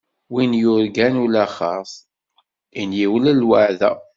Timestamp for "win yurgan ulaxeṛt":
0.33-1.93